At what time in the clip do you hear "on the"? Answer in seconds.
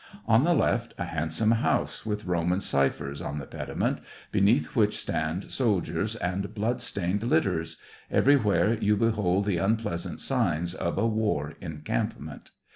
0.25-0.55, 3.21-3.45